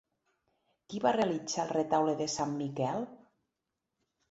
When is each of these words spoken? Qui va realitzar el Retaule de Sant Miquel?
Qui 0.93 1.01
va 1.03 1.11
realitzar 1.17 1.67
el 1.67 1.75
Retaule 1.75 2.17
de 2.23 2.29
Sant 2.39 2.59
Miquel? 2.65 3.09